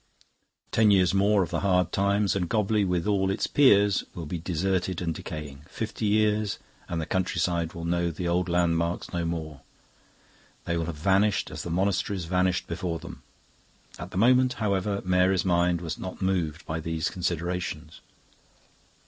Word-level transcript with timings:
Ten 0.71 0.89
years 0.89 1.13
more 1.13 1.43
of 1.43 1.51
the 1.51 1.59
hard 1.59 1.91
times 1.91 2.35
and 2.35 2.49
Gobley, 2.49 2.83
with 2.83 3.05
all 3.05 3.29
its 3.29 3.45
peers, 3.45 4.03
will 4.15 4.25
be 4.25 4.39
deserted 4.39 4.99
and 4.99 5.13
decaying. 5.13 5.63
Fifty 5.69 6.07
years, 6.07 6.57
and 6.89 6.99
the 6.99 7.05
countryside 7.05 7.73
will 7.73 7.85
know 7.85 8.09
the 8.09 8.27
old 8.27 8.49
landmarks 8.49 9.13
no 9.13 9.25
more. 9.25 9.61
They 10.65 10.75
will 10.75 10.85
have 10.87 10.95
vanished 10.97 11.51
as 11.51 11.61
the 11.61 11.69
monasteries 11.69 12.25
vanished 12.25 12.65
before 12.65 12.97
them. 12.97 13.21
At 13.99 14.09
the 14.09 14.17
moment, 14.17 14.53
however, 14.53 15.03
Mary's 15.05 15.45
mind 15.45 15.81
was 15.81 15.99
not 15.99 16.19
moved 16.19 16.65
by 16.65 16.79
these 16.79 17.11
considerations. 17.11 18.01